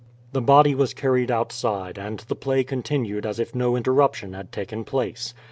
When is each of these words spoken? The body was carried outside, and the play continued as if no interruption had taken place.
The 0.31 0.41
body 0.41 0.73
was 0.73 0.95
carried 0.95 1.29
outside, 1.29 1.99
and 1.99 2.21
the 2.21 2.33
play 2.33 2.63
continued 2.63 3.23
as 3.23 3.37
if 3.37 3.53
no 3.53 3.75
interruption 3.75 4.33
had 4.33 4.51
taken 4.51 4.83
place. 4.83 5.35